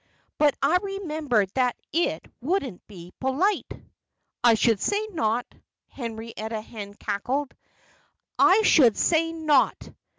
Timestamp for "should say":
4.55-5.05, 8.63-9.31